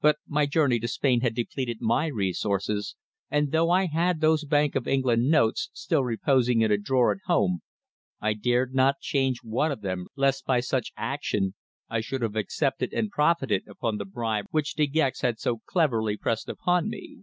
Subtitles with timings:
[0.00, 2.96] But my journey to Spain had depleted my resources,
[3.30, 7.20] and though I had those Bank of England notes still reposing in a drawer at
[7.26, 7.60] home,
[8.20, 11.54] I dared not change one of them lest by such action
[11.88, 16.16] I should have accepted and profited upon the bribe which De Gex had so cleverly
[16.16, 17.18] pressed upon me.